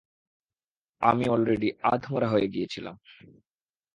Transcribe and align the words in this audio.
আমি 1.01 1.25
অলরেডি 1.29 1.69
আধমরা 1.83 2.27
হয়ে 2.27 2.47
গিয়েছিলাম। 2.47 2.95